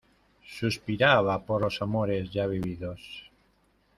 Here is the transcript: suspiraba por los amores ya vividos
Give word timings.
suspiraba 0.57 1.37
por 1.45 1.61
los 1.61 1.79
amores 1.83 2.31
ya 2.31 2.47
vividos 2.47 3.29